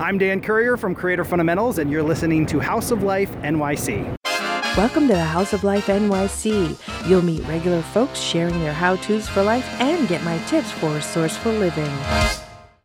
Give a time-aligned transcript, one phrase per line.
[0.00, 4.16] I'm Dan Currier from Creator Fundamentals, and you're listening to House of Life NYC.
[4.74, 7.06] Welcome to the House of Life NYC.
[7.06, 10.94] You'll meet regular folks sharing their how to's for life and get my tips for
[10.94, 12.39] resourceful living.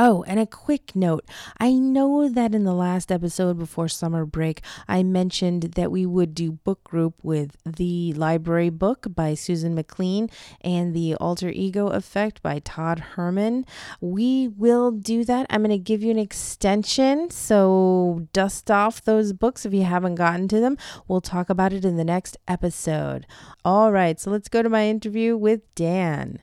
[0.00, 1.24] Oh, and a quick note.
[1.58, 6.36] I know that in the last episode before summer break, I mentioned that we would
[6.36, 12.42] do book group with The Library Book by Susan McLean and The Alter Ego Effect
[12.42, 13.66] by Todd Herman.
[14.00, 15.48] We will do that.
[15.50, 20.14] I'm going to give you an extension, so dust off those books if you haven't
[20.14, 20.78] gotten to them.
[21.08, 23.26] We'll talk about it in the next episode.
[23.64, 26.38] All right, so let's go to my interview with Dan.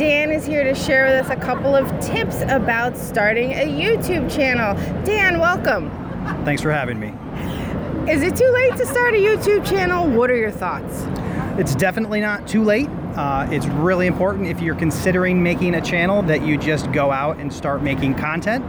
[0.00, 4.34] Dan is here to share with us a couple of tips about starting a YouTube
[4.34, 4.74] channel.
[5.04, 5.90] Dan, welcome.
[6.42, 7.08] Thanks for having me.
[8.10, 10.08] Is it too late to start a YouTube channel?
[10.08, 11.02] What are your thoughts?
[11.60, 12.88] It's definitely not too late.
[13.14, 17.36] Uh, it's really important if you're considering making a channel that you just go out
[17.36, 18.64] and start making content.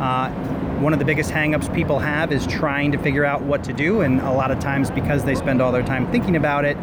[0.00, 0.32] Uh,
[0.80, 4.00] one of the biggest hangups people have is trying to figure out what to do,
[4.00, 6.76] and a lot of times because they spend all their time thinking about it,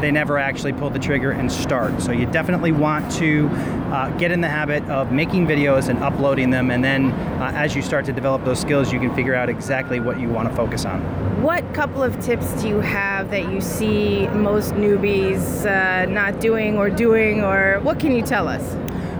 [0.00, 2.00] they never actually pull the trigger and start.
[2.00, 3.48] So you definitely want to
[3.92, 7.76] uh, get in the habit of making videos and uploading them, and then uh, as
[7.76, 10.56] you start to develop those skills, you can figure out exactly what you want to
[10.56, 11.02] focus on.
[11.42, 16.78] What couple of tips do you have that you see most newbies uh, not doing
[16.78, 18.62] or doing, or what can you tell us?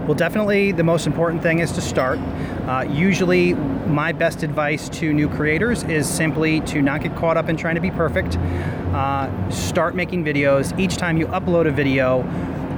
[0.06, 2.18] Well, definitely the most important thing is to start.
[2.66, 7.48] Uh, usually, my best advice to new creators is simply to not get caught up
[7.48, 8.36] in trying to be perfect.
[8.36, 10.76] Uh, start making videos.
[10.76, 12.22] Each time you upload a video,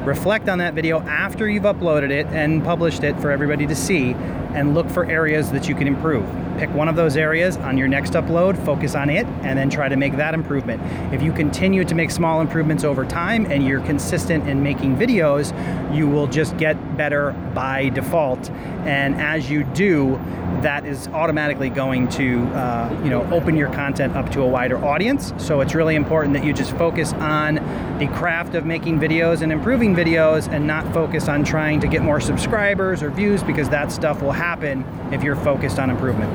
[0.05, 4.15] reflect on that video after you've uploaded it and published it for everybody to see,
[4.55, 6.25] and look for areas that you can improve
[6.59, 9.89] pick one of those areas on your next upload, focus on it, and then try
[9.89, 10.81] to make that improvement.
[11.13, 15.53] If you continue to make small improvements over time and you're consistent in making videos,
[15.95, 18.51] you will just get better by default.
[18.85, 20.21] And as you do,
[20.63, 24.83] that is automatically going to, uh, you know, open your content up to a wider
[24.83, 25.33] audience.
[25.37, 27.57] So it's really important that you just focus on
[27.99, 32.03] the craft of making videos and improving videos, and not focus on trying to get
[32.03, 34.44] more subscribers or views because that stuff will happen
[35.13, 36.31] if you're focused on improvement.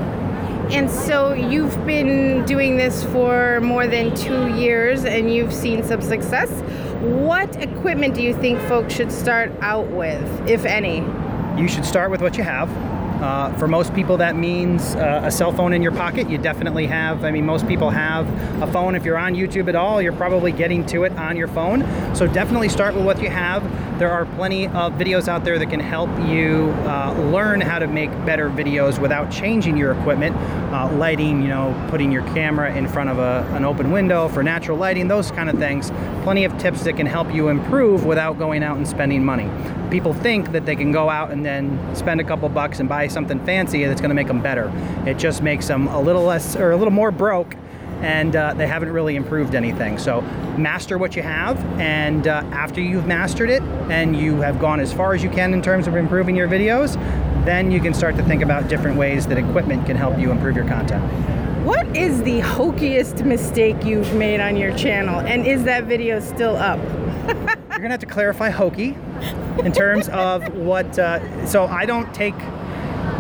[0.71, 6.01] And so you've been doing this for more than two years and you've seen some
[6.01, 6.49] success.
[7.01, 10.97] What equipment do you think folks should start out with, if any?
[11.59, 12.69] You should start with what you have.
[13.22, 16.30] Uh, for most people, that means uh, a cell phone in your pocket.
[16.30, 18.28] You definitely have, I mean, most people have
[18.62, 18.96] a phone.
[18.96, 21.81] If you're on YouTube at all, you're probably getting to it on your phone.
[22.16, 23.62] So definitely start with what you have.
[24.00, 27.88] There are plenty of videos out there that can help you uh, learn how to
[27.88, 30.36] make better videos without changing your equipment.
[30.74, 34.44] Uh, lighting, you know, putting your camera in front of a, an open window for
[34.44, 35.91] natural lighting, those kind of things.
[36.24, 39.50] Plenty of tips that can help you improve without going out and spending money.
[39.89, 43.07] People think that they can go out and then spend a couple bucks and buy
[43.07, 44.72] something fancy that's going to make them better.
[45.05, 47.56] It just makes them a little less or a little more broke
[48.01, 49.97] and uh, they haven't really improved anything.
[49.97, 50.21] So
[50.57, 54.94] master what you have, and uh, after you've mastered it and you have gone as
[54.94, 56.95] far as you can in terms of improving your videos,
[57.45, 60.56] then you can start to think about different ways that equipment can help you improve
[60.56, 61.03] your content.
[61.65, 66.56] What is the hokiest mistake you've made on your channel, and is that video still
[66.56, 66.80] up?
[67.79, 68.97] You're gonna have to clarify hokey
[69.63, 70.99] in terms of what.
[70.99, 72.35] Uh, so I don't take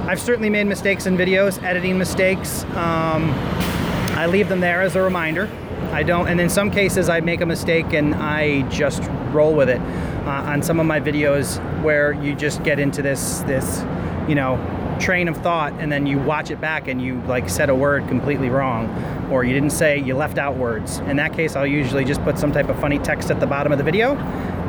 [0.05, 2.65] I've certainly made mistakes in videos, editing mistakes.
[2.75, 3.31] Um,
[4.17, 5.49] I leave them there as a reminder.
[5.93, 9.01] I don't, and in some cases, I make a mistake and I just
[9.31, 9.79] roll with it.
[9.79, 13.79] Uh, on some of my videos, where you just get into this this
[14.29, 14.57] you know,
[14.99, 18.07] train of thought and then you watch it back and you like said a word
[18.07, 18.87] completely wrong
[19.31, 20.99] or you didn't say you left out words.
[20.99, 23.71] In that case i'll usually just put some type of funny text at the bottom
[23.71, 24.15] of the video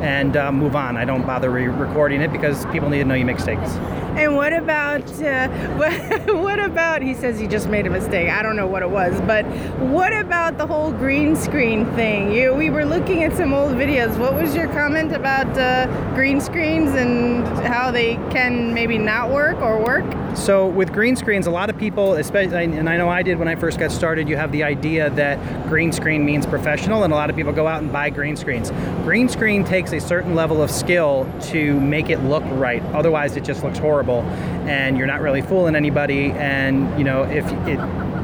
[0.01, 0.97] and uh, move on.
[0.97, 3.77] I don't bother re- recording it because people need to know you make mistakes
[4.17, 5.47] and what about uh,
[5.77, 7.01] what, what about?
[7.01, 8.29] He says he just made a mistake.
[8.29, 9.45] I don't know what it was, but
[9.79, 12.31] what about the whole green screen thing?
[12.31, 14.17] You, we were looking at some old videos.
[14.17, 19.57] What was your comment about uh, green screens and how they can maybe not work
[19.61, 20.05] or work?
[20.35, 23.49] So with green screens, a lot of people, especially, and I know I did when
[23.49, 27.15] I first got started, you have the idea that green screen means professional, and a
[27.15, 28.71] lot of people go out and buy green screens.
[29.03, 32.81] Green screen takes a certain level of skill to make it look right.
[32.93, 36.31] Otherwise, it just looks horrible, and you're not really fooling anybody.
[36.31, 37.77] And you know, if it,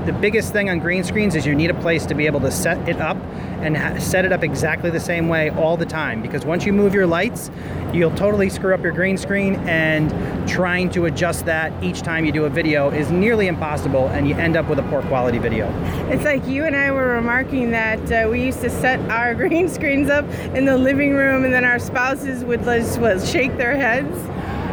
[0.06, 2.52] the biggest thing on green screens is you need a place to be able to
[2.52, 3.18] set it up
[3.60, 6.22] and ha- set it up exactly the same way all the time.
[6.22, 7.50] Because once you move your lights,
[7.94, 10.10] you'll totally screw up your green screen, and
[10.48, 14.36] trying to adjust that each time you do a video is nearly impossible, and you
[14.36, 15.68] end up with a poor quality video.
[16.10, 19.68] It's like you and I were remarking that uh, we used to set our green
[19.68, 20.26] screens up
[20.56, 24.16] in the living room, and then our spouses would just what, shake their heads.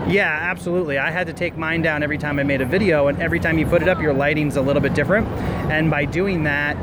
[0.09, 0.99] Yeah, absolutely.
[0.99, 3.59] I had to take mine down every time I made a video, and every time
[3.59, 5.27] you put it up, your lighting's a little bit different.
[5.71, 6.77] And by doing that,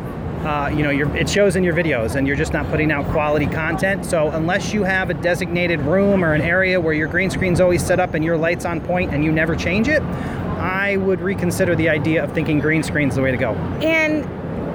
[0.44, 3.46] uh, you know, it shows in your videos, and you're just not putting out quality
[3.46, 4.06] content.
[4.06, 7.86] So unless you have a designated room or an area where your green screen's always
[7.86, 11.76] set up and your lights on point, and you never change it, I would reconsider
[11.76, 13.52] the idea of thinking green screen's the way to go.
[13.84, 14.26] And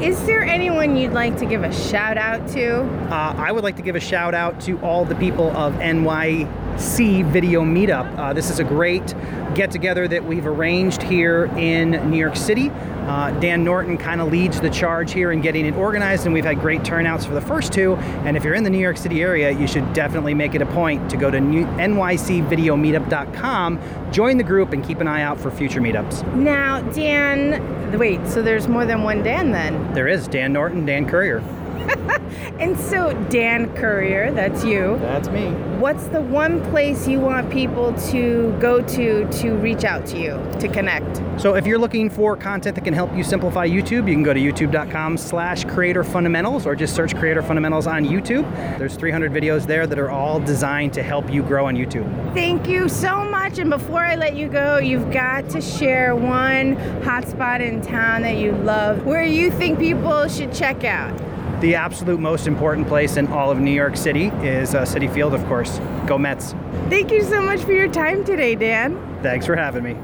[0.01, 2.85] is there anyone you'd like to give a shout out to?
[3.11, 5.75] Uh, I would like to give a shout out to all the people of
[6.77, 8.19] NYC Video Meetup.
[8.19, 9.15] Uh, this is a great
[9.55, 12.69] get together that we've arranged here in New York City.
[12.71, 16.45] Uh, Dan Norton kind of leads the charge here in getting it organized, and we've
[16.45, 17.95] had great turnouts for the first two.
[18.27, 20.67] And if you're in the New York City area, you should definitely make it a
[20.67, 25.81] point to go to nycvideomeetup.com, join the group, and keep an eye out for future
[25.81, 26.31] meetups.
[26.35, 29.95] Now, Dan, wait, so there's more than one Dan then?
[29.95, 31.43] There is Dan Norton, Dan Currier.
[32.59, 34.99] and so, Dan Currier, that's you.
[35.01, 35.51] That's me.
[35.79, 40.59] What's the one place you want people to go to to reach out to you,
[40.61, 41.23] to connect?
[41.41, 44.33] So if you're looking for content that can help you simplify YouTube, you can go
[44.33, 48.51] to youtube.com slash creator fundamentals or just search creator fundamentals on YouTube.
[48.79, 52.07] There's 300 videos there that are all designed to help you grow on YouTube.
[52.33, 53.59] Thank you so much.
[53.59, 58.37] And before I let you go, you've got to share one hotspot in town that
[58.37, 61.26] you love where you think people should check out
[61.61, 65.33] the absolute most important place in all of New York City is uh, Citi Field,
[65.35, 65.79] of course.
[66.07, 66.55] Go Mets.
[66.89, 68.97] Thank you so much for your time today, Dan.
[69.23, 69.97] Thanks for having me.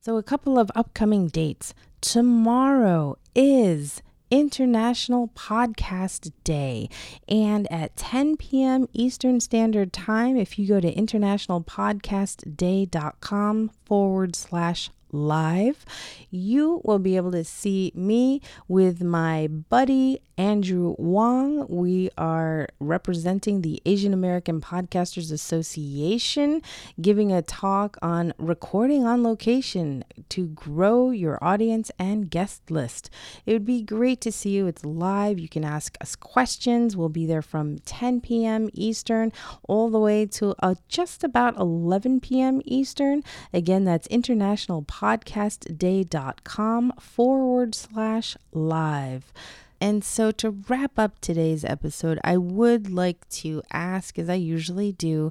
[0.00, 1.74] So, a couple of upcoming dates.
[2.00, 6.90] Tomorrow is International Podcast Day.
[7.28, 8.86] And at 10 p.m.
[8.92, 15.84] Eastern Standard Time, if you go to internationalpodcastday.com forward slash live,
[16.30, 21.66] you will be able to see me with my buddy Andrew Wong.
[21.68, 26.60] We are representing the Asian American Podcasters Association,
[27.00, 33.08] giving a talk on recording on location to grow your audience and guest list.
[33.46, 34.66] It would be great to see you.
[34.66, 35.38] It's live.
[35.38, 36.94] You can ask us questions.
[36.96, 38.68] We'll be there from 10 p.m.
[38.74, 39.32] Eastern
[39.68, 42.60] all the way to uh, just about 11 p.m.
[42.66, 43.22] Eastern.
[43.54, 49.32] Again, that's internationalpodcastday.com forward slash live.
[49.80, 54.92] And so, to wrap up today's episode, I would like to ask, as I usually
[54.92, 55.30] do,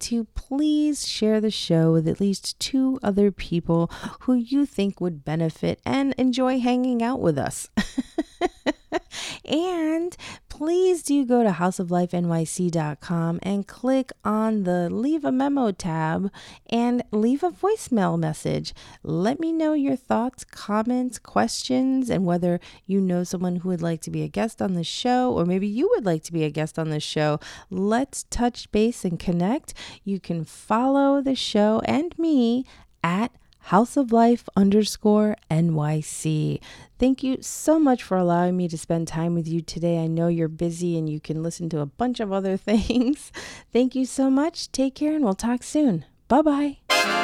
[0.00, 5.24] to please share the show with at least two other people who you think would
[5.24, 7.70] benefit and enjoy hanging out with us.
[9.44, 10.16] and
[10.56, 16.32] please do go to houseoflifenyc.com and click on the leave a memo tab
[16.70, 18.72] and leave a voicemail message.
[19.02, 24.00] Let me know your thoughts, comments, questions, and whether you know someone who would like
[24.00, 26.50] to be a guest on the show, or maybe you would like to be a
[26.50, 27.38] guest on the show.
[27.68, 29.74] Let's touch base and connect.
[30.04, 32.64] You can follow the show and me
[33.04, 33.30] at
[33.66, 36.60] House of Life underscore NYC.
[37.00, 39.98] Thank you so much for allowing me to spend time with you today.
[39.98, 43.32] I know you're busy and you can listen to a bunch of other things.
[43.72, 44.70] Thank you so much.
[44.70, 46.04] Take care and we'll talk soon.
[46.28, 47.15] Bye bye.